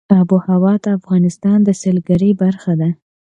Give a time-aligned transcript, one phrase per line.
[0.19, 2.89] آب وهوا د افغانستان د سیلګرۍ برخه ده.